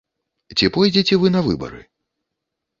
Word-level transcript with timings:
Ці 0.57 0.69
пойдзеце 0.77 1.13
вы 1.25 1.33
на 1.37 1.45
выбары? 1.51 1.81